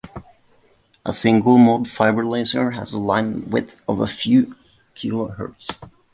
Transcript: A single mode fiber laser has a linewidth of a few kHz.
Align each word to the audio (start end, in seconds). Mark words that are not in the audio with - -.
A 1.05 1.13
single 1.13 1.59
mode 1.59 1.87
fiber 1.87 2.25
laser 2.25 2.71
has 2.71 2.91
a 2.91 2.97
linewidth 2.97 3.81
of 3.87 3.99
a 3.99 4.07
few 4.07 4.55
kHz. 4.95 5.77